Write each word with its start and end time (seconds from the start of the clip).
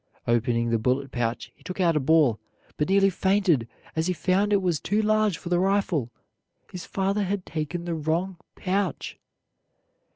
Opening 0.27 0.71
the 0.71 0.79
bullet 0.79 1.11
pouch, 1.11 1.51
he 1.55 1.61
took 1.63 1.79
out 1.79 1.95
a 1.95 1.99
ball, 1.99 2.39
but 2.75 2.89
nearly 2.89 3.11
fainted 3.11 3.67
as 3.95 4.07
he 4.07 4.13
found 4.13 4.51
it 4.51 4.59
was 4.59 4.79
too 4.79 4.99
large 4.99 5.37
for 5.37 5.49
the 5.49 5.59
rifle. 5.59 6.09
His 6.71 6.87
father 6.87 7.21
had 7.23 7.45
taken 7.45 7.85
the 7.85 7.93
wrong 7.93 8.37
pouch. 8.55 9.19